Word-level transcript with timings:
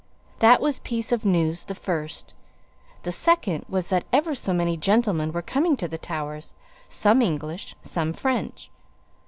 That 0.39 0.61
was 0.61 0.79
piece 0.79 1.11
of 1.11 1.25
news 1.25 1.65
the 1.65 1.75
first. 1.75 2.33
The 3.03 3.11
second 3.11 3.65
was 3.69 3.89
that 3.91 4.05
ever 4.11 4.33
so 4.33 4.51
many 4.51 4.75
gentlemen 4.75 5.31
were 5.31 5.43
coming 5.43 5.77
to 5.77 5.87
the 5.87 5.99
Towers 5.99 6.55
some 6.89 7.21
English, 7.21 7.75
some 7.83 8.11
French. 8.11 8.71